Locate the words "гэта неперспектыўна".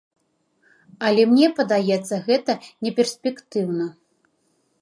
2.31-3.85